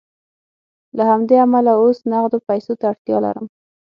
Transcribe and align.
له 0.97 1.03
همدې 1.11 1.35
امله 1.45 1.71
اوس 1.81 1.97
نغدو 2.11 2.37
پیسو 2.47 2.73
ته 2.79 2.85
اړتیا 2.91 3.17
لرم 3.25 3.45